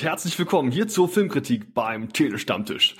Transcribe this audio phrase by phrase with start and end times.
[0.00, 2.96] und herzlich willkommen hier zur Filmkritik beim Telestammtisch.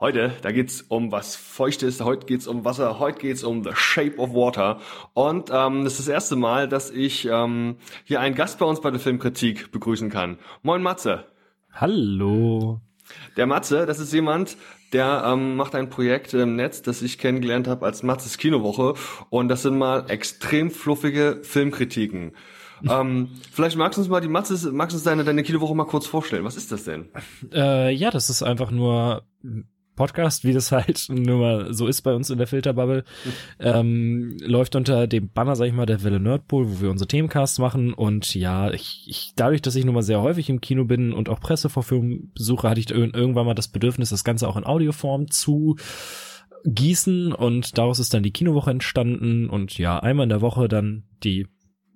[0.00, 4.16] Heute, da geht's um was Feuchtes, heute geht's um Wasser, heute geht's um The Shape
[4.16, 4.80] of Water.
[5.12, 8.80] Und ähm, das ist das erste Mal, dass ich ähm, hier einen Gast bei uns
[8.80, 10.38] bei der Filmkritik begrüßen kann.
[10.62, 11.26] Moin Matze.
[11.74, 12.80] Hallo.
[13.36, 14.56] Der Matze, das ist jemand,
[14.94, 18.94] der ähm, macht ein Projekt im Netz, das ich kennengelernt habe als Matzes Kinowoche.
[19.28, 22.32] Und das sind mal extrem fluffige Filmkritiken.
[22.88, 25.84] Ähm, vielleicht magst du uns mal die Matze, magst du uns deine, deine Kinowoche mal
[25.84, 26.44] kurz vorstellen.
[26.44, 27.08] Was ist das denn?
[27.52, 29.24] Äh, ja, das ist einfach nur
[29.98, 33.02] Podcast, wie das halt nur mal so ist bei uns in der Filterbubble,
[33.58, 37.58] ähm, läuft unter dem Banner, sag ich mal, der Welle Nerdpool, wo wir unsere Themencasts
[37.58, 37.92] machen.
[37.92, 41.28] Und ja, ich, ich dadurch, dass ich nun mal sehr häufig im Kino bin und
[41.28, 45.74] auch Pressevorführungen besuche, hatte ich irgendwann mal das Bedürfnis, das Ganze auch in Audioform zu
[46.64, 51.04] gießen und daraus ist dann die Kinowoche entstanden und ja, einmal in der Woche dann
[51.24, 51.46] die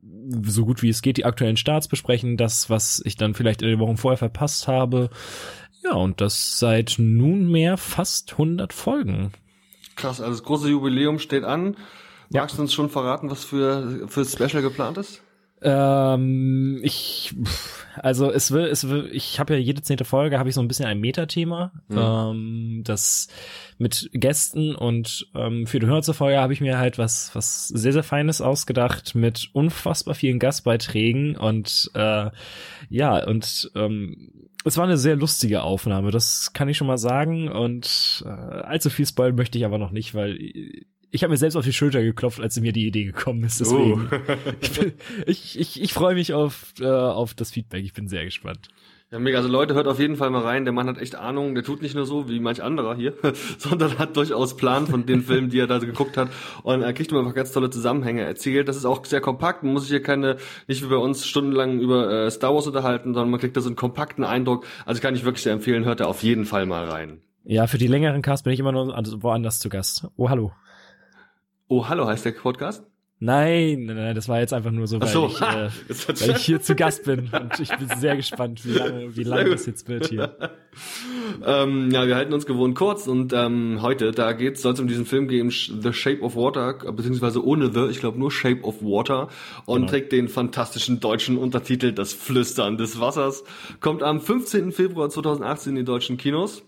[0.03, 3.69] so gut wie es geht die aktuellen Starts besprechen, das, was ich dann vielleicht in
[3.69, 5.11] den Wochen vorher verpasst habe.
[5.85, 9.33] Ja, und das seit nunmehr fast 100 Folgen.
[9.97, 11.77] Krass, also das große Jubiläum steht an.
[12.31, 15.23] Magst du uns schon verraten, was für, für Special geplant ist?
[15.61, 17.35] Ähm, ich,
[17.97, 20.69] also es will, es will, ich habe ja jede zehnte Folge habe ich so ein
[20.69, 21.99] bisschen ein Metathema, mhm.
[21.99, 23.29] ähm, das
[23.79, 27.93] mit Gästen und ähm, für die hundertste Folge habe ich mir halt was, was sehr
[27.93, 32.31] sehr Feines ausgedacht mit unfassbar vielen Gastbeiträgen und äh,
[32.89, 34.31] ja und ähm,
[34.65, 37.49] es war eine sehr lustige Aufnahme, das kann ich schon mal sagen.
[37.49, 40.39] Und äh, allzu viel spoilen möchte ich aber noch nicht, weil
[41.15, 43.61] ich habe mir selbst auf die Schulter geklopft, als mir die Idee gekommen ist.
[43.61, 44.19] Deswegen, uh.
[44.63, 44.93] ich, bin,
[45.27, 47.85] ich, ich, ich freue mich auf, äh, auf das Feedback.
[47.85, 48.69] Ich bin sehr gespannt.
[49.11, 49.37] Ja, mega.
[49.37, 50.65] Also Leute, hört auf jeden Fall mal rein.
[50.65, 51.55] Der Mann hat echt Ahnung.
[51.55, 53.13] Der tut nicht nur so wie manch anderer hier,
[53.59, 56.31] sondern hat durchaus Plan von den Filmen, die er da geguckt hat.
[56.63, 58.67] Und er kriegt immer einfach ganz tolle Zusammenhänge erzählt.
[58.67, 59.65] Das ist auch sehr kompakt.
[59.65, 63.13] Man muss sich hier keine, nicht wie bei uns stundenlang über äh, Star Wars unterhalten,
[63.13, 64.65] sondern man kriegt da so einen kompakten Eindruck.
[64.87, 65.85] Also kann ich wirklich sehr empfehlen.
[65.85, 67.21] Hört da auf jeden Fall mal rein.
[67.45, 68.87] Ja, für die längeren Casts bin ich immer nur
[69.21, 70.07] woanders zu Gast.
[70.17, 70.53] Oh, hallo.
[71.75, 72.85] Oh, hallo heißt der Podcast?
[73.19, 75.29] Nein, nein, nein, das war jetzt einfach nur so, weil, so.
[75.29, 75.71] ich, äh,
[76.21, 79.49] weil ich hier zu Gast bin und ich bin sehr gespannt, wie lange, wie lange
[79.49, 80.37] das jetzt wird hier.
[81.47, 84.87] ähm, ja, wir halten uns gewohnt kurz und ähm, heute, da geht's, soll es um
[84.87, 88.83] diesen Film gehen, The Shape of Water, beziehungsweise ohne The, ich glaube nur Shape of
[88.83, 89.29] Water
[89.65, 89.91] und genau.
[89.93, 93.45] trägt den fantastischen deutschen Untertitel Das Flüstern des Wassers.
[93.81, 94.73] Kommt am 15.
[94.73, 96.65] Februar 2018 in die deutschen Kinos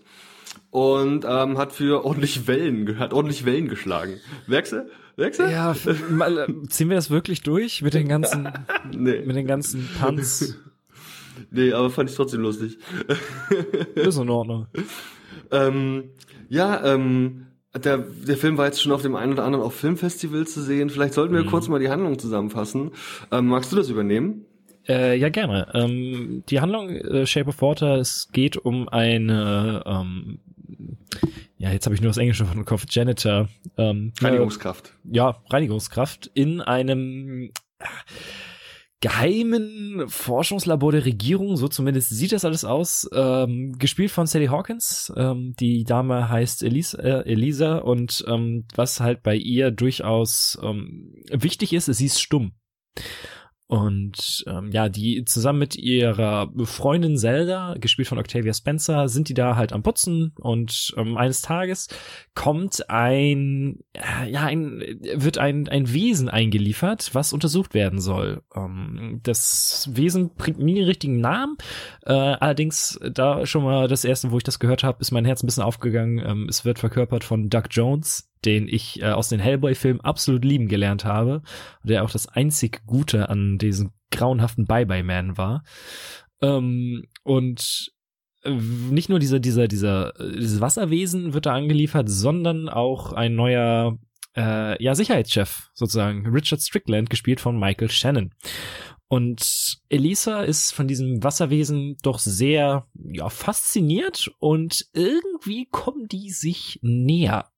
[0.71, 4.19] und ähm, hat für ordentlich Wellen, hat ordentlich Wellen geschlagen.
[4.47, 4.89] Merkst du?
[5.17, 5.49] Wechsel?
[5.49, 5.75] Ja,
[6.09, 8.49] mal, äh, ziehen wir das wirklich durch mit den ganzen,
[8.91, 9.21] nee.
[9.21, 10.59] mit den ganzen Punts?
[11.51, 12.77] Nee, aber fand ich trotzdem lustig.
[13.95, 14.67] Ist in Ordnung.
[15.51, 16.05] ähm,
[16.47, 20.47] ja, ähm, der, der Film war jetzt schon auf dem einen oder anderen auch Filmfestival
[20.47, 20.89] zu sehen.
[20.89, 21.47] Vielleicht sollten wir mhm.
[21.47, 22.91] kurz mal die Handlung zusammenfassen.
[23.31, 24.45] Ähm, magst du das übernehmen?
[24.87, 25.67] Äh, ja, gerne.
[25.73, 30.39] Ähm, die Handlung äh, Shape of Water, es geht um eine ähm,
[31.65, 33.49] ja, jetzt habe ich nur das Englische von Kopf, Janitor.
[33.75, 34.93] Ähm, Reinigungskraft.
[35.03, 37.49] Äh, ja, Reinigungskraft in einem
[37.79, 37.85] äh,
[39.01, 45.11] geheimen Forschungslabor der Regierung, so zumindest sieht das alles aus, ähm, gespielt von Sally Hawkins.
[45.17, 51.15] Ähm, die Dame heißt Elisa, äh, Elisa und ähm, was halt bei ihr durchaus ähm,
[51.31, 52.53] wichtig ist, sie ist stumm.
[53.67, 59.33] Und ähm, ja, die zusammen mit ihrer Freundin Zelda, gespielt von Octavia Spencer, sind die
[59.33, 61.87] da halt am Putzen und ähm, eines Tages
[62.35, 64.83] kommt ein, äh, ja, ein,
[65.15, 68.43] wird ein, ein Wesen eingeliefert, was untersucht werden soll.
[68.55, 71.57] Ähm, das Wesen bringt nie den richtigen Namen,
[72.05, 75.41] äh, allerdings da schon mal das erste, wo ich das gehört habe, ist mein Herz
[75.41, 76.23] ein bisschen aufgegangen.
[76.23, 80.67] Ähm, es wird verkörpert von Doug Jones, den ich äh, aus den Hellboy-Filmen absolut lieben
[80.67, 81.41] gelernt habe,
[81.83, 85.63] der auch das einzig Gute an diesem grauenhaften Bye-Bye-Man war.
[86.41, 87.91] Ähm, und
[88.43, 93.97] äh, nicht nur dieser, dieser, dieser, dieses Wasserwesen wird da angeliefert, sondern auch ein neuer,
[94.35, 98.31] äh, ja, Sicherheitschef sozusagen, Richard Strickland, gespielt von Michael Shannon.
[99.07, 106.79] Und Elisa ist von diesem Wasserwesen doch sehr ja, fasziniert und irgendwie kommen die sich
[106.81, 107.51] näher.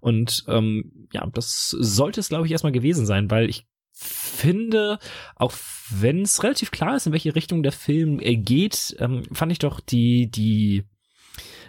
[0.00, 4.98] Und ähm, ja, das sollte es, glaube ich, erstmal gewesen sein, weil ich finde,
[5.36, 5.52] auch
[5.90, 9.80] wenn es relativ klar ist, in welche Richtung der Film geht, ähm, fand ich doch
[9.80, 10.84] die, die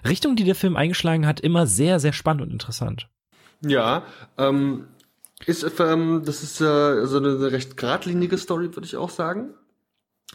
[0.07, 3.09] Richtung, die der Film eingeschlagen hat, immer sehr, sehr spannend und interessant.
[3.61, 4.03] Ja,
[4.37, 4.87] ähm,
[5.45, 9.53] ist, ähm, das ist äh, so eine recht geradlinige Story, würde ich auch sagen.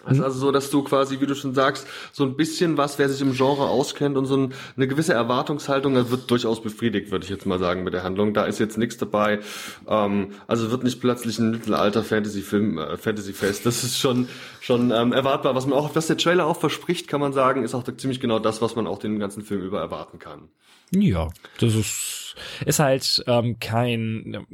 [0.03, 3.09] Also, also so, dass du quasi, wie du schon sagst, so ein bisschen was, wer
[3.09, 7.25] sich im Genre auskennt und so ein, eine gewisse Erwartungshaltung, das wird durchaus befriedigt, würde
[7.25, 8.35] ich jetzt mal sagen, mit der Handlung.
[8.35, 9.39] Da ist jetzt nichts dabei.
[9.87, 13.65] Ähm, also wird nicht plötzlich ein Mittelalter-Fantasy-Film, äh, Fantasy-Fest.
[13.65, 14.29] Das ist schon
[14.61, 15.55] schon ähm, erwartbar.
[15.55, 18.39] Was man auch, was der Trailer auch verspricht, kann man sagen, ist auch ziemlich genau
[18.39, 20.49] das, was man auch den ganzen Film über erwarten kann.
[20.91, 21.31] Ja,
[21.61, 22.24] das ist,
[22.65, 24.47] ist halt ähm, kein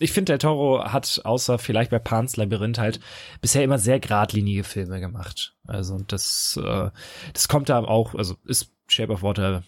[0.00, 3.00] ich finde, der Toro hat außer vielleicht bei Pan's Labyrinth halt
[3.42, 5.54] bisher immer sehr geradlinige Filme gemacht.
[5.66, 6.90] Also das, äh,
[7.34, 9.62] das kommt da auch, also ist Shape of Water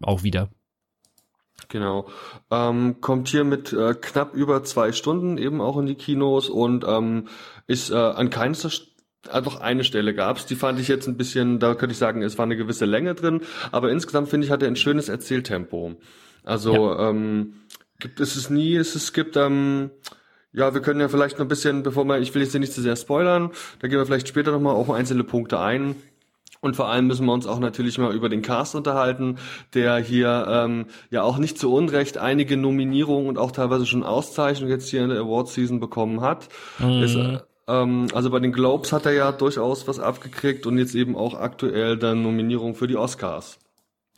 [0.00, 0.48] auch wieder.
[1.68, 2.08] Genau.
[2.50, 6.84] Ähm, kommt hier mit äh, knapp über zwei Stunden eben auch in die Kinos und
[6.86, 7.28] ähm,
[7.66, 8.56] ist äh, an keiner
[9.30, 12.38] einfach eine Stelle gab's, die fand ich jetzt ein bisschen, da könnte ich sagen, es
[12.38, 15.96] war eine gewisse Länge drin, aber insgesamt finde ich, hat er ein schönes Erzähltempo.
[16.44, 17.10] Also ja.
[17.10, 17.54] ähm,
[17.98, 19.90] gibt es es nie, es, es gibt, ähm,
[20.52, 22.72] ja, wir können ja vielleicht noch ein bisschen, bevor wir, ich will jetzt hier nicht
[22.72, 23.50] zu sehr spoilern,
[23.80, 25.96] da gehen wir vielleicht später nochmal auf einzelne Punkte ein.
[26.60, 29.38] Und vor allem müssen wir uns auch natürlich mal über den Cast unterhalten,
[29.74, 34.70] der hier ähm, ja auch nicht zu Unrecht einige Nominierungen und auch teilweise schon Auszeichnungen
[34.70, 36.48] jetzt hier in der Award Season bekommen hat.
[36.78, 37.02] Mhm.
[37.02, 37.18] Ist,
[37.66, 41.34] ähm, also bei den Globes hat er ja durchaus was abgekriegt und jetzt eben auch
[41.34, 43.58] aktuell dann Nominierung für die Oscars.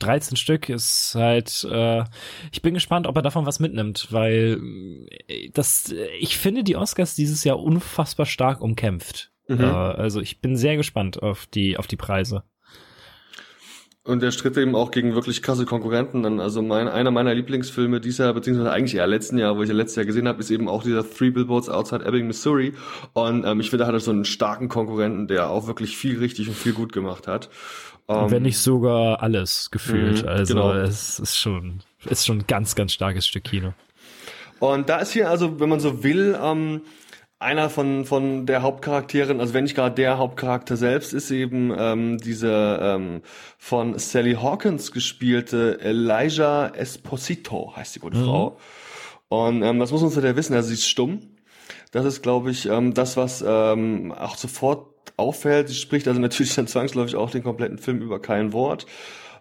[0.01, 2.05] 13 Stück ist halt, äh,
[2.53, 4.61] ich bin gespannt, ob er davon was mitnimmt, weil
[5.29, 9.31] äh, das, ich finde die Oscars dieses Jahr unfassbar stark umkämpft.
[9.49, 9.61] Mhm.
[9.61, 12.43] Äh, also ich bin sehr gespannt auf die, auf die Preise.
[14.07, 16.39] Und er stritt eben auch gegen wirklich krasse Konkurrenten dann.
[16.39, 19.75] Also mein, einer meiner Lieblingsfilme dieses Jahr, beziehungsweise eigentlich eher letzten Jahr, wo ich ja
[19.75, 22.75] letztes Jahr gesehen habe, ist eben auch dieser Three Billboards Outside Ebbing, Missouri.
[23.15, 26.49] Und ähm, ich finde, er hat so einen starken Konkurrenten, der auch wirklich viel richtig
[26.49, 27.49] und viel gut gemacht hat.
[28.07, 30.25] Um, Wenn ähm, nicht sogar alles gefühlt.
[30.25, 30.73] Mh, also genau.
[30.75, 33.73] es ist schon, ist schon ein ganz, ganz starkes Stück Kino.
[34.59, 36.83] Und da ist hier also, wenn man so will, ähm,
[37.39, 42.19] einer von, von der Hauptcharakteren, also wenn nicht gerade der Hauptcharakter selbst, ist eben ähm,
[42.19, 43.23] diese ähm,
[43.59, 48.25] von Sally Hawkins gespielte Elijah Esposito, heißt die gute mhm.
[48.25, 48.57] Frau.
[49.29, 50.55] Und ähm, was muss man zu der wissen?
[50.55, 51.21] Also sie ist stumm.
[51.91, 55.69] Das ist, glaube ich, ähm, das, was ähm, auch sofort auffällt.
[55.69, 58.87] Sie spricht also natürlich dann zwangsläufig auch den kompletten Film über kein Wort.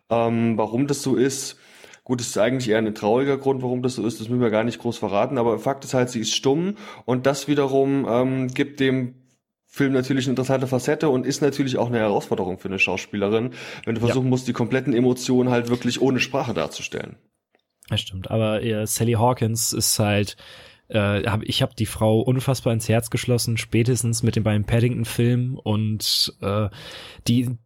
[0.09, 1.57] Ähm, warum das so ist,
[2.03, 4.49] gut, das ist eigentlich eher ein trauriger Grund, warum das so ist, das müssen wir
[4.49, 6.75] gar nicht groß verraten, aber Fakt ist halt, sie ist stumm
[7.05, 9.15] und das wiederum ähm, gibt dem
[9.65, 13.51] Film natürlich eine interessante Facette und ist natürlich auch eine Herausforderung für eine Schauspielerin,
[13.85, 14.29] wenn du versuchen ja.
[14.29, 17.15] musst, die kompletten Emotionen halt wirklich ohne Sprache darzustellen.
[17.89, 20.37] Das stimmt, aber äh, Sally Hawkins ist halt
[20.93, 25.57] äh, hab, ich habe die Frau unfassbar ins Herz geschlossen, spätestens mit den beiden Paddington-Filmen
[25.57, 26.69] und äh,
[27.27, 27.57] die,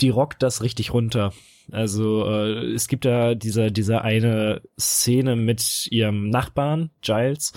[0.00, 1.32] die rockt das richtig runter.
[1.72, 7.52] Also äh, es gibt da diese, diese eine Szene mit ihrem Nachbarn, Giles,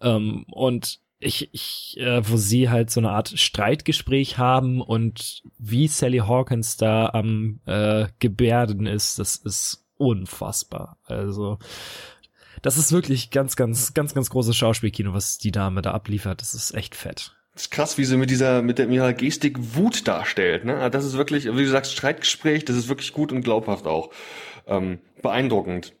[0.00, 5.88] ähm, und ich, ich, äh, wo sie halt so eine Art Streitgespräch haben und wie
[5.88, 10.98] Sally Hawkins da am äh, Gebärden ist, das ist unfassbar.
[11.04, 11.58] Also
[12.64, 16.40] das ist wirklich ganz, ganz, ganz, ganz großes Schauspielkino, was die Dame da abliefert.
[16.40, 17.36] Das ist echt fett.
[17.52, 20.88] Das ist krass, wie sie mit dieser, mit der, mit ihrer Gestik Wut darstellt, ne?
[20.90, 24.10] Das ist wirklich, wie du sagst, Streitgespräch, das ist wirklich gut und glaubhaft auch.
[24.66, 25.92] Ähm, beeindruckend.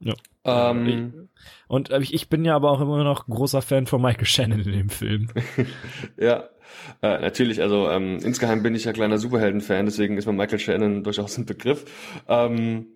[0.00, 0.14] Ja.
[0.44, 1.28] Ähm,
[1.68, 4.72] und ich, ich bin ja aber auch immer noch großer Fan von Michael Shannon in
[4.72, 5.28] dem Film.
[6.16, 6.48] ja,
[7.00, 11.04] äh, natürlich, also ähm, insgeheim bin ich ja kleiner Superhelden-Fan, deswegen ist mir Michael Shannon
[11.04, 11.84] durchaus ein Begriff.
[12.28, 12.88] Ähm,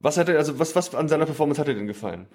[0.00, 2.26] was hat er, also was, was an seiner Performance hat dir denn gefallen?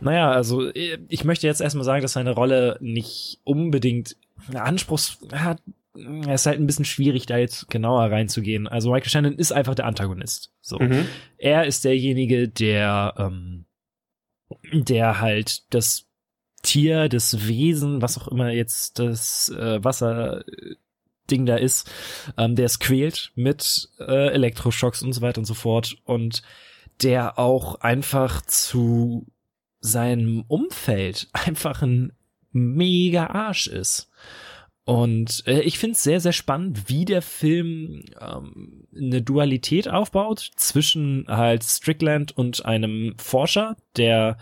[0.00, 4.16] Naja, also ich möchte jetzt erstmal sagen, dass seine Rolle nicht unbedingt
[4.54, 5.62] Anspruchs hat.
[5.94, 8.68] Es ist halt ein bisschen schwierig, da jetzt genauer reinzugehen.
[8.68, 10.52] Also Michael Shannon ist einfach der Antagonist.
[10.60, 11.06] So, mhm.
[11.38, 13.66] er ist derjenige, der, ähm,
[14.72, 16.06] der halt das
[16.62, 20.44] Tier, das Wesen, was auch immer jetzt das äh, Wasser
[21.30, 21.90] Ding da ist,
[22.36, 26.42] ähm, der es quält mit äh, Elektroschocks und so weiter und so fort und
[27.02, 29.26] der auch einfach zu
[29.80, 32.12] seinem Umfeld einfach ein
[32.52, 34.10] mega Arsch ist.
[34.84, 40.50] Und äh, ich finde es sehr, sehr spannend, wie der Film ähm, eine Dualität aufbaut
[40.56, 44.38] zwischen halt Strickland und einem Forscher, der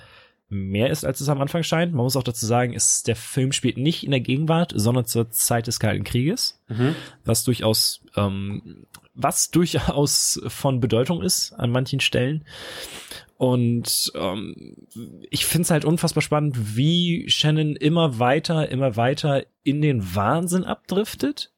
[0.49, 1.93] mehr ist, als es am Anfang scheint.
[1.93, 5.31] Man muss auch dazu sagen, ist, der Film spielt nicht in der Gegenwart, sondern zur
[5.31, 6.95] Zeit des Kalten Krieges, mhm.
[7.25, 8.87] was durchaus ähm,
[9.17, 12.45] was durchaus von Bedeutung ist an manchen Stellen.
[13.39, 14.87] Und ähm,
[15.31, 20.65] ich finde es halt unfassbar spannend, wie Shannon immer weiter, immer weiter in den Wahnsinn
[20.65, 21.53] abdriftet,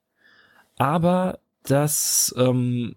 [0.77, 2.97] aber das ähm,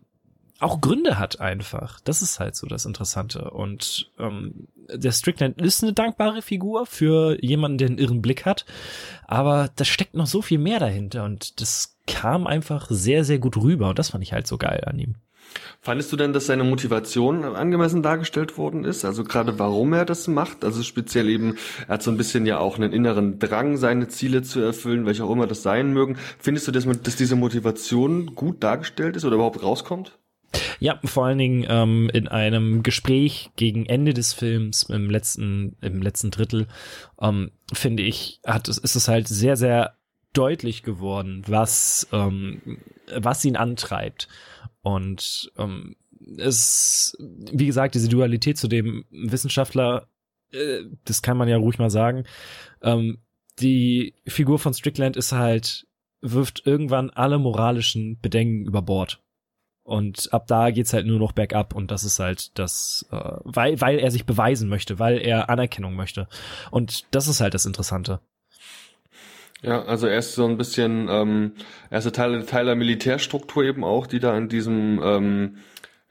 [0.62, 2.00] auch Gründe hat einfach.
[2.02, 3.52] Das ist halt so das Interessante.
[3.52, 8.66] Und ähm, der Strickland ist eine dankbare Figur für jemanden, der einen irren Blick hat,
[9.26, 13.58] aber da steckt noch so viel mehr dahinter und das kam einfach sehr, sehr gut
[13.58, 15.16] rüber und das fand ich halt so geil an ihm.
[15.82, 19.04] Fandest du denn, dass seine Motivation angemessen dargestellt worden ist?
[19.04, 20.64] Also gerade warum er das macht?
[20.64, 21.56] Also speziell eben,
[21.88, 25.24] er hat so ein bisschen ja auch einen inneren Drang, seine Ziele zu erfüllen, welche
[25.24, 26.18] auch immer das sein mögen.
[26.40, 30.18] Findest du, dass, man, dass diese Motivation gut dargestellt ist oder überhaupt rauskommt?
[30.80, 36.02] Ja, vor allen Dingen ähm, in einem Gespräch gegen Ende des Films im letzten im
[36.02, 36.68] letzten Drittel
[37.22, 39.96] ähm, finde ich hat es ist es halt sehr sehr
[40.34, 42.80] deutlich geworden, was ähm,
[43.16, 44.28] was ihn antreibt
[44.82, 45.96] und ähm,
[46.38, 50.08] es, wie gesagt, diese Dualität zu dem Wissenschaftler,
[50.52, 52.26] äh, das kann man ja ruhig mal sagen.
[52.82, 53.20] Ähm,
[53.60, 55.88] die Figur von Strickland ist halt,
[56.22, 59.22] wirft irgendwann alle moralischen Bedenken über Bord.
[59.84, 63.82] Und ab da geht's halt nur noch bergab und das ist halt das, äh, weil,
[63.82, 66.28] weil er sich beweisen möchte, weil er Anerkennung möchte.
[66.70, 68.20] Und das ist halt das Interessante.
[69.64, 71.54] Ja, also er ist so ein bisschen, ähm,
[71.90, 75.58] er ist Teil, Teil der Militärstruktur eben auch, die da in diesem ähm,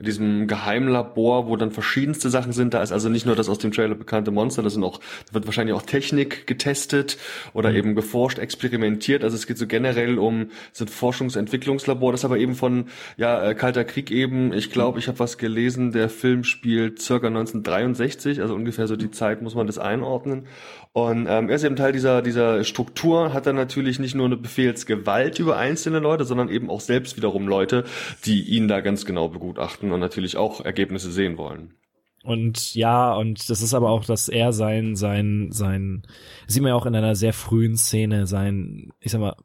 [0.01, 2.73] in diesem Geheimlabor, wo dann verschiedenste Sachen sind.
[2.73, 5.35] Da ist also nicht nur das aus dem Trailer bekannte Monster, das sind auch, da
[5.35, 7.19] wird wahrscheinlich auch Technik getestet
[7.53, 7.77] oder mhm.
[7.77, 9.23] eben geforscht, experimentiert.
[9.23, 10.49] Also es geht so generell um
[10.81, 12.87] ein Forschungsentwicklungslabor, das aber eben von
[13.19, 14.55] ja äh, Kalter Krieg eben.
[14.55, 15.93] Ich glaube, ich habe was gelesen.
[15.93, 20.47] Der Film spielt circa 1963, also ungefähr so die Zeit muss man das einordnen.
[20.93, 24.37] Und ähm, er ist eben Teil dieser, dieser Struktur, hat dann natürlich nicht nur eine
[24.37, 27.85] Befehlsgewalt über einzelne Leute, sondern eben auch selbst wiederum Leute,
[28.25, 31.75] die ihn da ganz genau begutachten und natürlich auch Ergebnisse sehen wollen.
[32.23, 36.03] Und ja, und das ist aber auch, dass er sein, sein, sein,
[36.47, 39.37] sieht man ja auch in einer sehr frühen Szene, sein, ich sag mal,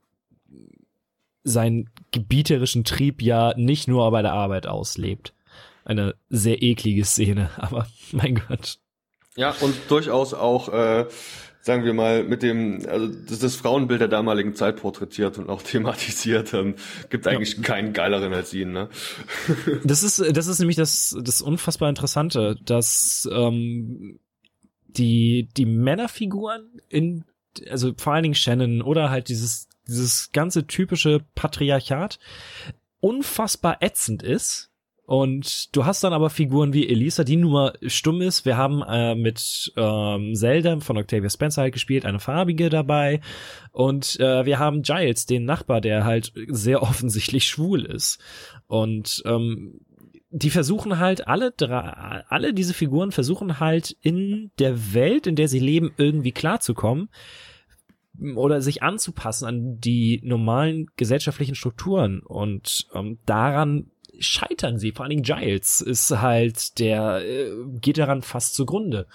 [1.44, 5.34] seinen gebieterischen Trieb ja nicht nur bei der Arbeit auslebt.
[5.86, 8.80] Eine sehr eklige Szene, aber mein Gott.
[9.38, 11.06] Ja, und durchaus auch, äh,
[11.66, 15.62] sagen wir mal, mit dem, also das, das Frauenbild der damaligen Zeit porträtiert und auch
[15.64, 16.54] thematisiert.
[16.54, 16.76] Ähm,
[17.10, 17.64] gibt eigentlich ja.
[17.64, 18.88] keinen geileren als ihn, ne?
[19.84, 24.20] das ist, das ist nämlich das, das unfassbar Interessante, dass ähm,
[24.86, 27.26] die, die Männerfiguren in,
[27.68, 32.20] also vor allen Dingen Shannon oder halt dieses, dieses ganze typische Patriarchat
[33.00, 34.70] unfassbar ätzend ist
[35.06, 38.44] und du hast dann aber Figuren wie Elisa, die nur stumm ist.
[38.44, 43.22] Wir haben äh, mit ähm, Zelda von Octavia Spencer halt gespielt, eine farbige dabei.
[43.72, 48.20] Und äh, wir haben Giles, den Nachbar, der halt sehr offensichtlich schwul ist.
[48.66, 49.82] Und ähm,
[50.32, 55.48] die versuchen halt alle drei, alle diese Figuren versuchen halt in der Welt, in der
[55.48, 57.10] sie leben, irgendwie klarzukommen
[58.36, 64.92] oder sich anzupassen an die normalen gesellschaftlichen Strukturen und ähm, daran scheitern sie.
[64.92, 69.08] Vor allen Dingen Giles ist halt, der äh, geht daran fast zugrunde.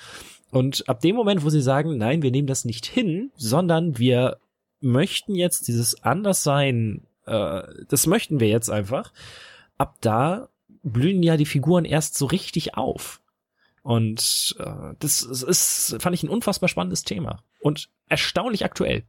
[0.50, 4.38] Und ab dem Moment, wo sie sagen, nein, wir nehmen das nicht hin, sondern wir
[4.80, 9.12] möchten jetzt dieses Anderssein, äh, das möchten wir jetzt einfach,
[9.78, 10.48] ab da
[10.82, 13.20] blühen ja die Figuren erst so richtig auf.
[13.82, 19.04] Und äh, das ist, fand ich ein unfassbar spannendes Thema und erstaunlich aktuell.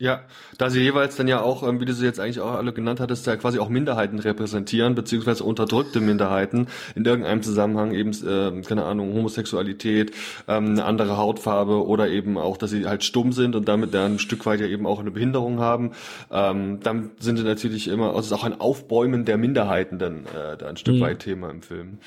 [0.00, 0.20] Ja,
[0.58, 3.00] da sie jeweils dann ja auch, ähm, wie du sie jetzt eigentlich auch alle genannt
[3.00, 8.84] hattest, ja quasi auch Minderheiten repräsentieren, beziehungsweise unterdrückte Minderheiten in irgendeinem Zusammenhang, eben, äh, keine
[8.84, 10.12] Ahnung, Homosexualität,
[10.46, 14.14] ähm, eine andere Hautfarbe oder eben auch, dass sie halt stumm sind und damit dann
[14.14, 15.90] ein Stück weit ja eben auch eine Behinderung haben.
[16.30, 20.26] Ähm, dann sind sie natürlich immer, also es ist auch ein Aufbäumen der Minderheiten dann
[20.26, 21.00] äh, da ein Stück mhm.
[21.00, 21.98] weit Thema im Film.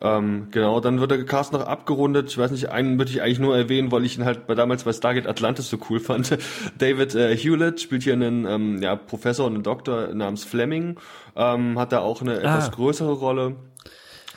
[0.00, 2.30] Ähm, genau, dann wird der Cast noch abgerundet.
[2.30, 4.82] Ich weiß nicht, einen würde ich eigentlich nur erwähnen, weil ich ihn halt bei damals
[4.82, 6.36] bei Stargate Atlantis so cool fand.
[6.78, 10.98] David äh, Hewlett spielt hier einen ähm, ja, Professor und einen Doktor namens Fleming.
[11.36, 12.38] Ähm, hat da auch eine ah.
[12.38, 13.56] etwas größere Rolle.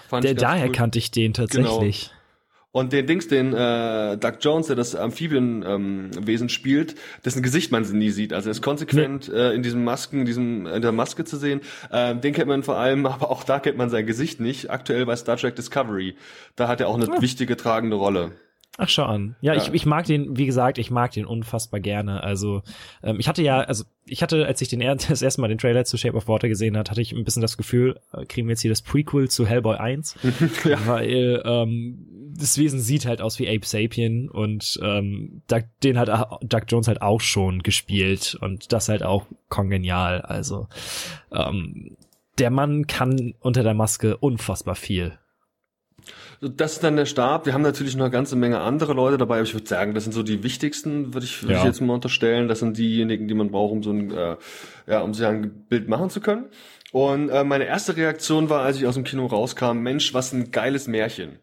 [0.07, 0.71] Fand der, daher cool.
[0.73, 2.09] kannte ich den tatsächlich.
[2.09, 2.21] Genau.
[2.73, 6.95] Und den Dings, den äh, Doug Jones, der das Amphibienwesen ähm, spielt,
[7.25, 8.31] dessen Gesicht man nie sieht.
[8.31, 9.37] Also er ist konsequent nee.
[9.37, 11.59] äh, in diesem Masken, diesem in der Maske zu sehen.
[11.91, 14.69] Äh, den kennt man vor allem, aber auch da kennt man sein Gesicht nicht.
[14.69, 16.15] Aktuell bei Star Trek Discovery.
[16.55, 17.21] Da hat er auch eine ah.
[17.21, 18.31] wichtige tragende Rolle.
[18.77, 19.35] Ach, schau an.
[19.41, 22.23] Ja, ja, Ich, ich mag den, wie gesagt, ich mag den unfassbar gerne.
[22.23, 22.63] Also,
[23.03, 25.85] ähm, ich hatte ja, also ich hatte, als ich den das erste Mal den Trailer
[25.85, 28.53] zu Shape of Water gesehen hat, hatte ich ein bisschen das Gefühl, äh, kriegen wir
[28.53, 30.15] jetzt hier das Prequel zu Hellboy 1.
[30.63, 30.77] ja.
[30.85, 36.07] Weil ähm, das Wesen sieht halt aus wie Ape Sapien und ähm, Doug, den hat
[36.41, 40.21] Doug Jones halt auch schon gespielt und das halt auch kongenial.
[40.21, 40.67] Also
[41.31, 41.97] ähm,
[42.39, 45.17] der Mann kann unter der Maske unfassbar viel.
[46.43, 47.45] Das ist dann der Stab.
[47.45, 50.05] Wir haben natürlich noch eine ganze Menge andere Leute dabei, aber ich würde sagen, das
[50.05, 51.59] sind so die wichtigsten, würde ich, würd ja.
[51.59, 52.47] ich jetzt mal unterstellen.
[52.47, 54.37] Das sind diejenigen, die man braucht, um so ein, äh,
[54.87, 56.45] ja, um sich ein Bild machen zu können.
[56.91, 60.49] Und äh, meine erste Reaktion war, als ich aus dem Kino rauskam, Mensch, was ein
[60.49, 61.37] geiles Märchen.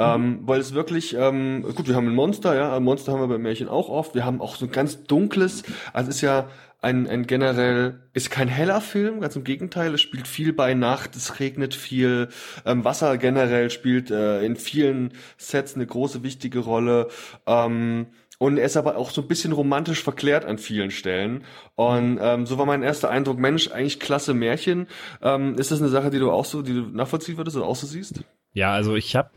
[0.00, 3.26] Ähm, weil es wirklich, ähm, gut, wir haben ein Monster, ja, ein Monster haben wir
[3.26, 4.14] bei Märchen auch oft.
[4.14, 6.48] Wir haben auch so ein ganz dunkles, also es ist ja
[6.80, 11.16] ein, ein generell, ist kein heller Film, ganz im Gegenteil, es spielt viel bei Nacht,
[11.16, 12.28] es regnet viel,
[12.64, 17.08] ähm, Wasser generell spielt äh, in vielen Sets eine große, wichtige Rolle.
[17.46, 18.06] Ähm,
[18.38, 21.42] und er ist aber auch so ein bisschen romantisch verklärt an vielen Stellen.
[21.74, 24.86] Und ähm, so war mein erster Eindruck, Mensch, eigentlich klasse Märchen.
[25.20, 27.74] Ähm, ist das eine Sache, die du auch so, die du nachvollziehen würdest oder auch
[27.74, 28.22] so siehst?
[28.52, 29.30] Ja, also ich habe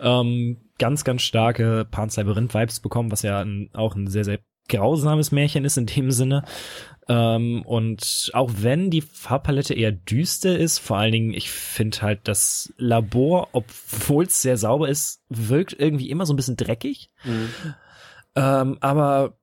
[0.00, 4.38] ähm, ganz, ganz starke Pan's Labyrinth-Vibes bekommen, was ja ein, auch ein sehr, sehr
[4.70, 6.44] grausames Märchen ist in dem Sinne.
[7.08, 12.20] Ähm, und auch wenn die Farbpalette eher düster ist, vor allen Dingen, ich finde halt
[12.24, 17.10] das Labor, obwohl es sehr sauber ist, wirkt irgendwie immer so ein bisschen dreckig.
[17.24, 17.50] Mhm.
[18.36, 19.36] Ähm, aber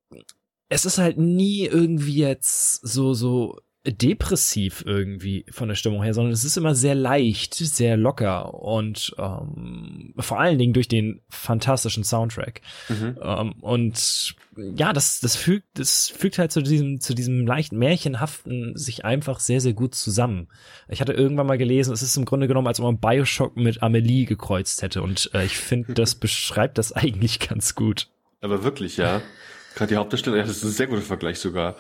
[0.70, 3.60] es ist halt nie irgendwie jetzt so, so
[3.92, 9.16] depressiv irgendwie von der Stimmung her, sondern es ist immer sehr leicht, sehr locker und
[9.18, 12.62] ähm, vor allen Dingen durch den fantastischen Soundtrack.
[12.90, 13.18] Mhm.
[13.22, 14.36] Ähm, und
[14.76, 19.40] ja, das, das fügt, das fügt halt zu diesem, zu diesem leicht märchenhaften sich einfach
[19.40, 20.48] sehr, sehr gut zusammen.
[20.88, 23.84] Ich hatte irgendwann mal gelesen, es ist im Grunde genommen, als ob man Bioshock mit
[23.84, 28.10] Amelie gekreuzt hätte und äh, ich finde, das beschreibt das eigentlich ganz gut.
[28.42, 29.22] Aber wirklich, ja.
[29.78, 31.76] Gerade die Hauptdarsteller, ja, das ist ein sehr guter Vergleich sogar.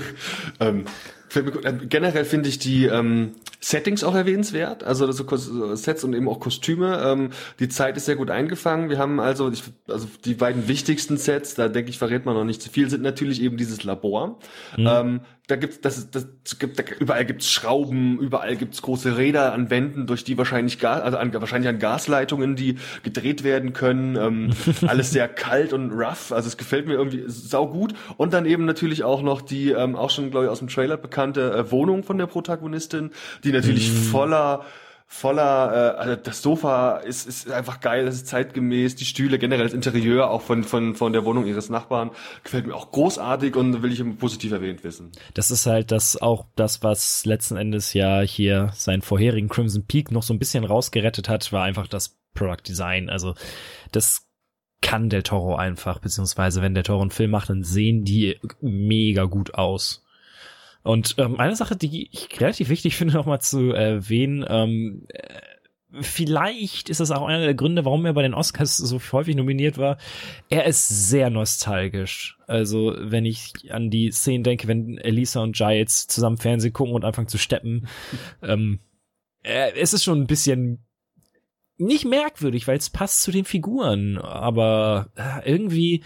[0.60, 0.86] ähm,
[1.90, 5.26] generell finde ich die ähm, Settings auch erwähnenswert, also so
[5.76, 7.02] Sets und eben auch Kostüme.
[7.04, 8.88] Ähm, die Zeit ist sehr gut eingefangen.
[8.88, 12.44] Wir haben also, ich, also die beiden wichtigsten Sets, da denke ich, verrät man noch
[12.44, 14.38] nicht zu viel, sind natürlich eben dieses Labor.
[14.78, 14.86] Mhm.
[14.88, 16.26] Ähm, da gibt's das, das
[16.58, 21.02] gibt da, überall gibt's Schrauben, überall gibt's große Räder an Wänden, durch die wahrscheinlich Gas,
[21.02, 24.16] also an, wahrscheinlich an Gasleitungen, die gedreht werden können.
[24.16, 24.50] Ähm,
[24.86, 27.94] alles sehr kalt und rough, also es gefällt mir irgendwie sau gut.
[28.16, 30.96] Und dann eben natürlich auch noch die ähm, auch schon glaube ich aus dem Trailer
[30.96, 33.10] bekannte äh, Wohnung von der Protagonistin,
[33.44, 33.96] die natürlich mm.
[33.96, 34.64] voller
[35.06, 39.64] voller, äh, also das Sofa ist, ist einfach geil, das ist zeitgemäß, die Stühle, generell
[39.64, 42.10] das Interieur auch von, von, von der Wohnung ihres Nachbarn
[42.42, 45.12] gefällt mir auch großartig und will ich immer positiv erwähnt wissen.
[45.34, 50.10] Das ist halt das auch das, was letzten Endes ja hier seinen vorherigen Crimson Peak
[50.10, 53.08] noch so ein bisschen rausgerettet hat, war einfach das Product Design.
[53.08, 53.34] Also
[53.92, 54.26] das
[54.80, 59.24] kann Del Toro einfach, beziehungsweise wenn Del Toro einen Film macht, dann sehen die mega
[59.24, 60.03] gut aus.
[60.84, 65.40] Und ähm, eine Sache, die ich relativ wichtig finde, nochmal zu erwähnen, ähm, äh,
[66.00, 69.78] vielleicht ist das auch einer der Gründe, warum er bei den Oscars so häufig nominiert
[69.78, 69.96] war.
[70.48, 72.36] Er ist sehr nostalgisch.
[72.46, 76.94] Also, wenn ich an die Szenen denke, wenn Elisa und Jai jetzt zusammen Fernsehen gucken
[76.94, 77.88] und anfangen zu steppen,
[78.42, 78.80] ähm,
[79.42, 80.84] äh, es ist schon ein bisschen
[81.76, 86.04] nicht merkwürdig, weil es passt zu den Figuren, aber äh, irgendwie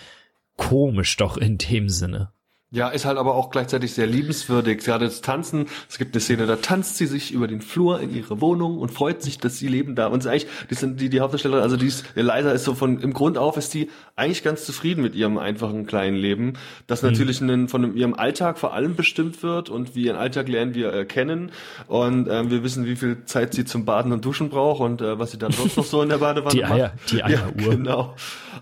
[0.56, 2.32] komisch doch in dem Sinne.
[2.70, 4.84] Ja, ist halt aber auch gleichzeitig sehr liebenswürdig.
[4.84, 8.14] Gerade das Tanzen, es gibt eine Szene, da tanzt sie sich über den Flur in
[8.14, 10.08] ihre Wohnung und freut sich, dass sie leben da.
[10.08, 13.00] Und sie eigentlich, die sind die, die Hauptdarstellerin, also die ist, Eliza ist so von,
[13.00, 17.10] im Grund auf ist die eigentlich ganz zufrieden mit ihrem einfachen kleinen Leben, das mhm.
[17.10, 20.92] natürlich in, von ihrem Alltag vor allem bestimmt wird und wie ihren Alltag lernen wir
[20.92, 21.52] äh, kennen.
[21.86, 25.18] Und ähm, wir wissen, wie viel Zeit sie zum Baden und Duschen braucht und äh,
[25.18, 27.12] was sie dann sonst noch so in der Badewanne die Eier, macht.
[27.12, 27.52] Die Eieruhr.
[27.56, 28.14] Ja, genau.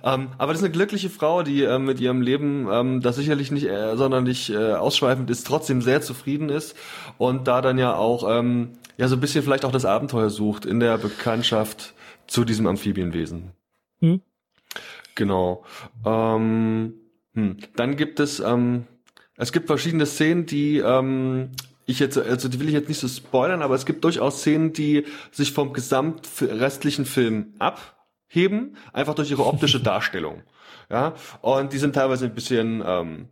[0.05, 3.51] Ähm, aber das ist eine glückliche Frau, die äh, mit ihrem Leben ähm, das sicherlich
[3.51, 6.77] nicht äh, sonderlich äh, ausschweifend ist, trotzdem sehr zufrieden ist
[7.19, 10.67] und da dann ja auch ähm, ja so ein bisschen vielleicht auch das Abenteuer sucht
[10.67, 11.95] in der Bekanntschaft
[12.27, 13.53] zu diesem Amphibienwesen.
[14.01, 14.21] Hm.
[15.15, 15.65] Genau.
[16.05, 16.95] Ähm,
[17.35, 17.57] hm.
[17.77, 18.87] Dann gibt es ähm,
[19.37, 21.51] es gibt verschiedene Szenen, die ähm,
[21.85, 24.73] ich jetzt, also die will ich jetzt nicht so spoilern, aber es gibt durchaus Szenen,
[24.73, 30.43] die sich vom gesamt restlichen Film abheben, einfach durch ihre optische Darstellung.
[30.91, 33.29] Ja, und die sind teilweise ein bisschen ähm,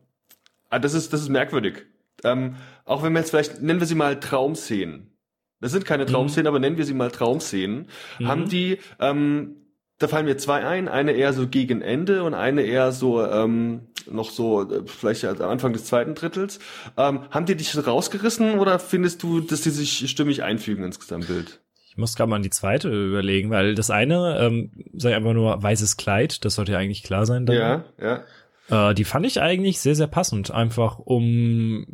[0.74, 1.86] Ah, das ist, das ist merkwürdig.
[2.24, 5.12] Ähm, auch wenn wir jetzt vielleicht, nennen wir sie mal Traumszenen.
[5.60, 6.08] Das sind keine mhm.
[6.08, 6.48] Traumszenen, mhm.
[6.48, 7.86] aber nennen wir sie mal Traumszenen.
[8.18, 8.26] Mhm.
[8.26, 9.54] Haben die, ähm,
[9.98, 13.82] da fallen mir zwei ein, eine eher so gegen Ende und eine eher so ähm,
[14.10, 16.58] noch so äh, vielleicht am Anfang des zweiten Drittels.
[16.96, 21.60] Ähm, haben die dich rausgerissen oder findest du, dass die sich stimmig einfügen ins Gesamtbild?
[21.88, 25.62] Ich muss gerade mal an die zweite überlegen, weil das eine, ähm, sei einfach nur
[25.62, 27.46] weißes Kleid, das sollte ja eigentlich klar sein.
[27.46, 27.56] Dann.
[27.56, 28.24] Ja, ja.
[28.68, 31.86] Äh, die fand ich eigentlich sehr, sehr passend, einfach um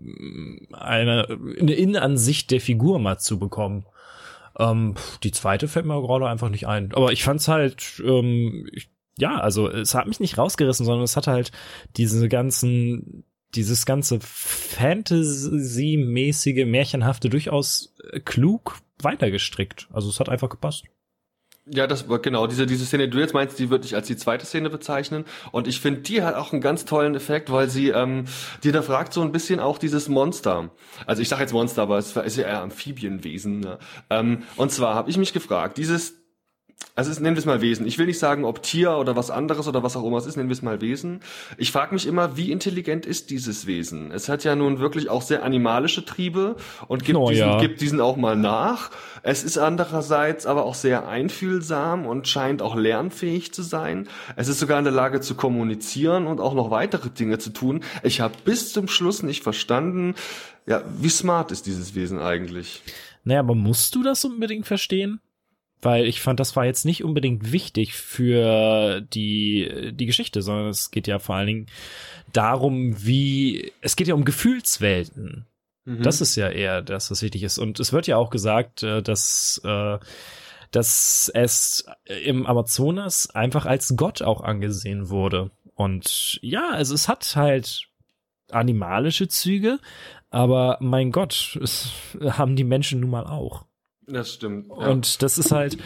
[0.72, 1.26] eine,
[1.60, 3.86] eine Innenansicht der Figur mal zu bekommen.
[4.58, 6.92] Ähm, die zweite fällt mir gerade einfach nicht ein.
[6.94, 11.16] Aber ich fand's halt, ähm, ich, ja, also es hat mich nicht rausgerissen, sondern es
[11.16, 11.50] hat halt
[11.96, 19.88] diese ganzen, dieses ganze Fantasy-mäßige, märchenhafte durchaus äh, klug weitergestrickt.
[19.92, 20.84] Also es hat einfach gepasst.
[21.72, 24.08] Ja, das war genau, diese, diese Szene, die du jetzt meinst, die würde ich als
[24.08, 25.24] die zweite Szene bezeichnen.
[25.52, 28.24] Und ich finde, die hat auch einen ganz tollen Effekt, weil sie, ähm,
[28.64, 30.70] die da fragt so ein bisschen auch dieses Monster.
[31.06, 33.60] Also ich sage jetzt Monster, aber es ist ja eher Amphibienwesen.
[33.60, 33.78] Ne?
[34.10, 36.19] Ähm, und zwar habe ich mich gefragt, dieses
[36.96, 37.86] also es nennen wir es mal Wesen.
[37.86, 40.36] Ich will nicht sagen, ob Tier oder was anderes oder was auch immer es ist,
[40.36, 41.20] nennen wir es mal Wesen.
[41.56, 44.10] Ich frage mich immer, wie intelligent ist dieses Wesen?
[44.12, 46.56] Es hat ja nun wirklich auch sehr animalische Triebe
[46.88, 47.60] und gibt, Oh, diesen, ja.
[47.60, 48.90] gibt diesen auch mal nach.
[49.22, 54.08] Es ist andererseits aber auch sehr einfühlsam und scheint auch lernfähig zu sein.
[54.36, 57.82] Es ist sogar in der Lage zu kommunizieren und auch noch weitere Dinge zu tun.
[58.02, 60.16] Ich habe bis zum Schluss nicht verstanden,
[60.66, 62.82] ja, wie smart ist dieses Wesen eigentlich?
[63.24, 65.20] Naja, aber musst du das unbedingt verstehen?
[65.82, 70.90] Weil ich fand, das war jetzt nicht unbedingt wichtig für die, die Geschichte, sondern es
[70.90, 71.66] geht ja vor allen Dingen
[72.32, 75.46] darum, wie, es geht ja um Gefühlswelten.
[75.84, 76.02] Mhm.
[76.02, 77.58] Das ist ja eher das, was wichtig ist.
[77.58, 79.98] Und es wird ja auch gesagt, äh, dass, äh,
[80.70, 81.86] dass es
[82.24, 85.50] im Amazonas einfach als Gott auch angesehen wurde.
[85.74, 87.88] Und ja, also es hat halt
[88.50, 89.78] animalische Züge,
[90.30, 91.90] aber mein Gott, es
[92.20, 93.64] haben die Menschen nun mal auch.
[94.12, 94.68] Das stimmt.
[94.68, 94.88] ja.
[94.88, 95.78] Und das ist halt,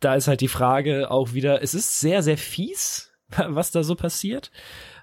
[0.00, 3.12] da ist halt die Frage auch wieder, es ist sehr, sehr fies,
[3.48, 4.50] was da so passiert.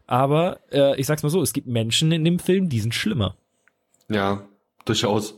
[0.05, 3.37] Aber äh, ich sag's mal so, es gibt Menschen in dem Film, die sind schlimmer.
[4.09, 4.45] Ja,
[4.85, 5.37] durchaus.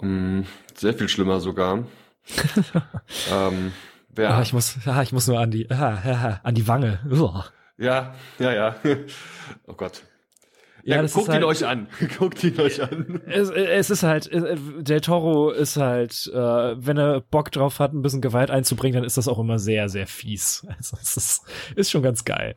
[0.00, 0.42] Mm,
[0.74, 1.84] sehr viel schlimmer sogar.
[3.32, 3.72] ähm,
[4.08, 7.00] wer, Ah, ich muss, ah, ich muss nur an die, ah, ah, an die Wange.
[7.10, 7.46] Uah.
[7.76, 8.76] ja, ja, ja.
[9.66, 10.02] oh Gott.
[10.88, 11.86] Ja, Ja, guckt ihn halt- euch an.
[12.18, 13.20] guckt ihn euch an.
[13.26, 17.92] Es, es ist halt, äh, Del Toro ist halt, äh, wenn er Bock drauf hat,
[17.92, 20.66] ein bisschen Gewalt einzubringen, dann ist das auch immer sehr, sehr fies.
[20.76, 21.42] Also es ist,
[21.76, 22.56] ist schon ganz geil.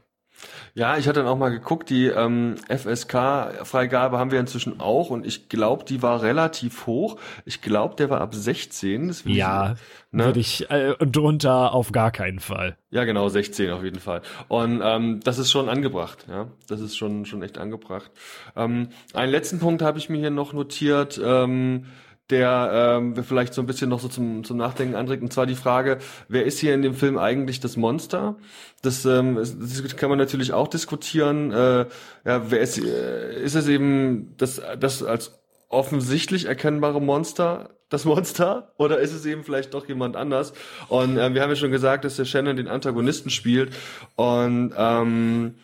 [0.74, 5.26] Ja, ich hatte dann auch mal geguckt, die ähm, FSK-Freigabe haben wir inzwischen auch und
[5.26, 7.18] ich glaube, die war relativ hoch.
[7.46, 9.08] Ich glaube, der war ab 16.
[9.10, 9.76] Das will ich- Ja,
[10.12, 10.26] ne?
[10.26, 12.78] würde ich, äh, drunter auf gar keinen Fall.
[12.90, 14.22] Ja, genau, 16 auf jeden Fall.
[14.48, 16.48] Und ähm, das ist schon angebracht, ja.
[16.68, 18.12] Das ist schon, schon echt angebracht.
[18.56, 21.86] Ähm, einen letzten Punkt habe ich mir hier noch notiert, ähm,
[22.32, 25.56] der ähm, vielleicht so ein bisschen noch so zum, zum Nachdenken anregt, und zwar die
[25.56, 28.38] Frage, wer ist hier in dem Film eigentlich das Monster?
[28.82, 31.52] Das, ähm, das kann man natürlich auch diskutieren.
[31.52, 31.86] Äh,
[32.26, 35.40] ja, wer ist, äh, ist es eben das, das als
[35.70, 40.54] offensichtlich erkennbare Monster, das Monster, oder ist es eben vielleicht doch jemand anders?
[40.88, 43.74] Und ähm, wir haben ja schon gesagt, dass der Shannon den Antagonisten spielt
[44.16, 45.56] und ähm,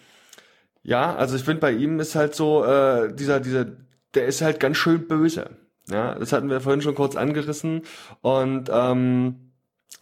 [0.84, 3.66] ja, also ich finde bei ihm ist halt so äh, dieser dieser
[4.14, 5.50] der ist halt ganz schön böse.
[5.90, 7.84] Ja, das hatten wir vorhin schon kurz angerissen
[8.22, 9.36] und ähm,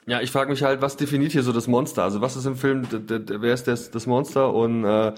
[0.08, 2.04] ja, ich frage mich halt, was definiert hier so das Monster?
[2.04, 4.54] Also was ist im Film, wer ist das, das Monster?
[4.54, 5.14] Und äh,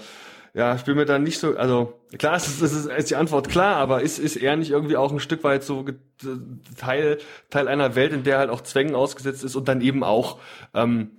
[0.54, 3.16] ja, ich bin mir da nicht so, also klar, es ist, es ist, ist die
[3.16, 5.84] Antwort klar, aber ist, ist er nicht irgendwie auch ein Stück weit so
[6.78, 7.18] Teil,
[7.50, 10.38] Teil einer Welt, in der halt auch Zwängen ausgesetzt ist und dann eben auch
[10.74, 11.10] ähm,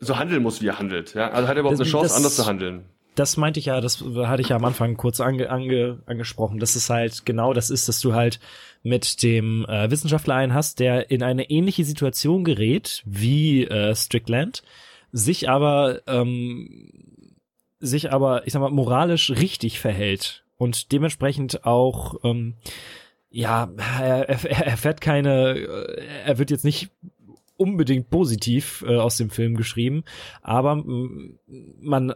[0.00, 1.14] so handeln muss, wie er handelt.
[1.14, 1.30] Ja?
[1.30, 2.84] Also hat er überhaupt Das- eine Chance, das- anders zu handeln.
[3.14, 6.58] Das meinte ich ja, das hatte ich ja am Anfang kurz ange, ange, angesprochen.
[6.58, 8.40] Das ist halt genau das ist, dass du halt
[8.82, 14.62] mit dem äh, Wissenschaftler einen hast, der in eine ähnliche Situation gerät wie äh, Strickland,
[15.12, 16.90] sich aber ähm,
[17.80, 22.54] sich aber, ich sag mal, moralisch richtig verhält und dementsprechend auch ähm,
[23.32, 23.68] ja,
[24.00, 26.90] er, er, er erfährt keine, äh, er wird jetzt nicht
[27.56, 30.04] unbedingt positiv äh, aus dem Film geschrieben,
[30.42, 31.38] aber mm,
[31.80, 32.14] man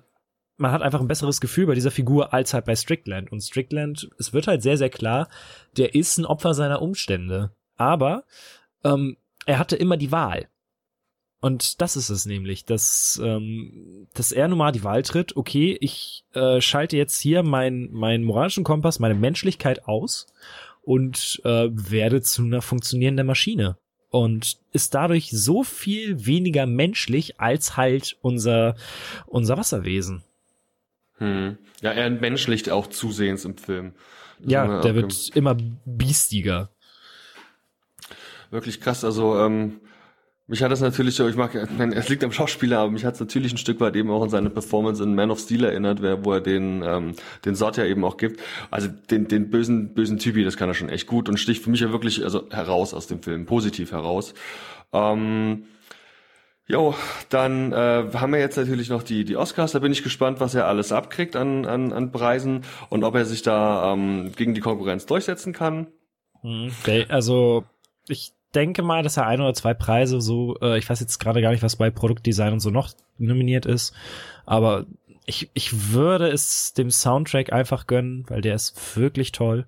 [0.56, 3.30] man hat einfach ein besseres Gefühl bei dieser Figur als halt bei Strickland.
[3.30, 5.28] Und Strickland, es wird halt sehr, sehr klar,
[5.76, 7.50] der ist ein Opfer seiner Umstände.
[7.76, 8.24] Aber
[8.84, 10.48] ähm, er hatte immer die Wahl.
[11.40, 15.76] Und das ist es nämlich, dass, ähm, dass er nun mal die Wahl tritt, okay,
[15.80, 20.26] ich äh, schalte jetzt hier meinen meinen moralischen Kompass, meine Menschlichkeit aus
[20.82, 23.76] und äh, werde zu einer funktionierenden Maschine.
[24.08, 28.76] Und ist dadurch so viel weniger menschlich als halt unser,
[29.26, 30.24] unser Wasserwesen.
[31.18, 31.58] Hm.
[31.80, 33.92] Ja, er entmenschlicht auch zusehends im Film.
[34.38, 36.70] Das Ja, der wird immer biestiger.
[38.50, 39.04] wirklich krass.
[39.04, 39.80] Also ähm,
[40.48, 43.20] mich hat das natürlich, so, ich mag, es liegt am Schauspieler, aber mich hat es
[43.20, 46.32] natürlich ein Stück weit eben auch an seine Performance in Man of Steel erinnert, wo
[46.32, 48.40] er den ähm, den Sort ja eben auch gibt.
[48.70, 51.70] Also den den bösen bösen Typi, das kann er schon echt gut und sticht für
[51.70, 54.34] mich ja wirklich also heraus aus dem Film, positiv heraus.
[54.92, 55.64] Ähm,
[56.68, 56.94] Jo,
[57.28, 59.72] dann äh, haben wir jetzt natürlich noch die, die Oscars.
[59.72, 63.24] Da bin ich gespannt, was er alles abkriegt an, an, an Preisen und ob er
[63.24, 65.86] sich da ähm, gegen die Konkurrenz durchsetzen kann.
[66.42, 67.64] Hm, Okay, also
[68.08, 71.40] ich denke mal, dass er ein oder zwei Preise so, äh, ich weiß jetzt gerade
[71.40, 73.94] gar nicht, was bei Produktdesign und so noch nominiert ist,
[74.44, 74.86] aber
[75.24, 79.66] ich, ich würde es dem Soundtrack einfach gönnen, weil der ist wirklich toll.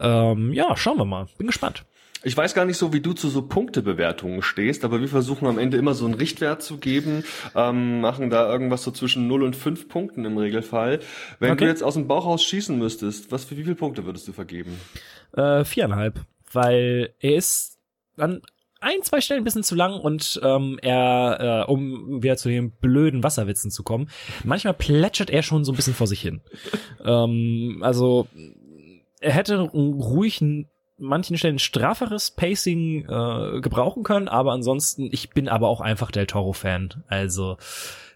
[0.00, 1.26] Ähm, ja, schauen wir mal.
[1.36, 1.84] Bin gespannt.
[2.22, 5.58] Ich weiß gar nicht so, wie du zu so Punktebewertungen stehst, aber wir versuchen am
[5.58, 7.22] Ende immer so einen Richtwert zu geben,
[7.54, 11.00] ähm, machen da irgendwas so zwischen 0 und 5 Punkten im Regelfall.
[11.38, 11.64] Wenn Okay.
[11.64, 14.32] du jetzt aus dem Bauch raus schießen müsstest, was für wie viele Punkte würdest du
[14.32, 14.80] vergeben?
[15.36, 16.20] Äh, viereinhalb,
[16.52, 17.78] weil er ist
[18.16, 18.40] an
[18.80, 22.70] ein, zwei Stellen ein bisschen zu lang und ähm, er, äh, um wieder zu den
[22.70, 24.08] blöden Wasserwitzen zu kommen,
[24.44, 26.40] manchmal plätschert er schon so ein bisschen vor sich hin.
[27.04, 28.28] ähm, also
[29.20, 30.68] er hätte ruhig ein
[31.04, 36.26] manchen Stellen strafferes Pacing äh, gebrauchen können, aber ansonsten, ich bin aber auch einfach Del
[36.26, 37.04] Toro-Fan.
[37.08, 37.56] Also,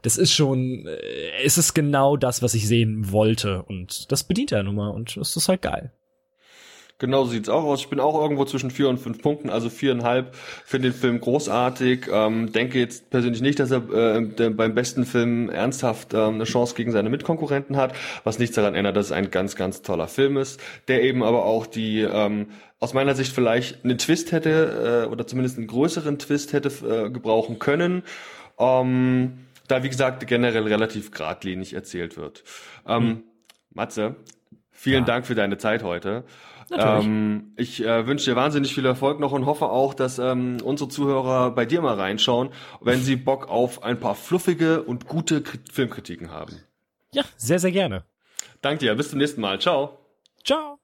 [0.03, 0.99] das ist schon, äh,
[1.45, 5.17] es ist genau das, was ich sehen wollte und das bedient er nun mal und
[5.17, 5.93] das ist halt geil.
[6.99, 7.81] Genau so sieht's auch aus.
[7.81, 10.35] Ich bin auch irgendwo zwischen vier und fünf Punkten, also viereinhalb.
[10.65, 12.09] Finde den Film großartig.
[12.13, 16.75] Ähm, denke jetzt persönlich nicht, dass er äh, beim besten Film ernsthaft ähm, eine Chance
[16.75, 20.37] gegen seine Mitkonkurrenten hat, was nichts daran ändert, dass es ein ganz, ganz toller Film
[20.37, 22.49] ist, der eben aber auch die ähm,
[22.81, 27.11] aus meiner Sicht vielleicht einen Twist hätte äh, oder zumindest einen größeren Twist hätte äh,
[27.11, 28.03] gebrauchen können.
[28.59, 32.43] Ähm, da wie gesagt generell relativ geradlinig erzählt wird.
[32.87, 33.23] Ähm, hm.
[33.73, 34.17] Matze,
[34.73, 35.07] vielen ja.
[35.07, 36.25] Dank für deine Zeit heute.
[36.71, 40.91] Ähm, ich äh, wünsche dir wahnsinnig viel Erfolg noch und hoffe auch, dass ähm, unsere
[40.91, 42.51] Zuhörer bei dir mal reinschauen,
[42.81, 46.61] wenn sie Bock auf ein paar fluffige und gute K Filmkritiken haben.
[47.13, 48.05] Ja, sehr, sehr gerne.
[48.61, 48.95] Danke dir.
[48.95, 49.61] Bis zum nächsten Mal.
[49.61, 49.99] Ciao.
[50.45, 50.79] Ciao.